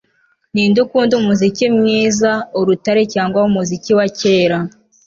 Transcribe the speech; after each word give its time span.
Ninde 0.53 0.79
ukunda 0.85 1.13
umuziki 1.21 1.65
mwiza 1.77 2.31
urutare 2.59 3.01
cyangwa 3.13 3.39
umuziki 3.49 3.91
wa 3.97 4.05
kera 4.19 4.57